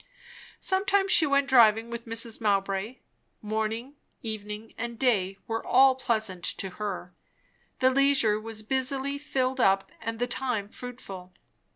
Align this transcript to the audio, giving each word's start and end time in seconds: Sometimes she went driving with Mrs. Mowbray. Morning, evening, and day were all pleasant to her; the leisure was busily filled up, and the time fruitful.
Sometimes 0.59 1.11
she 1.11 1.27
went 1.27 1.47
driving 1.47 1.91
with 1.91 2.07
Mrs. 2.07 2.41
Mowbray. 2.41 2.97
Morning, 3.39 3.97
evening, 4.23 4.73
and 4.75 4.97
day 4.97 5.37
were 5.45 5.63
all 5.63 5.93
pleasant 5.93 6.43
to 6.43 6.71
her; 6.81 7.13
the 7.77 7.91
leisure 7.91 8.39
was 8.39 8.63
busily 8.63 9.19
filled 9.19 9.59
up, 9.59 9.91
and 10.01 10.17
the 10.17 10.25
time 10.25 10.69
fruitful. 10.69 11.33